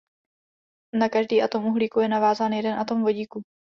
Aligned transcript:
Na 0.95 1.09
každý 1.09 1.41
atom 1.41 1.65
uhlíku 1.65 1.99
je 1.99 2.07
navázán 2.07 2.53
jeden 2.53 2.73
atom 2.79 3.01
vodíku. 3.01 3.41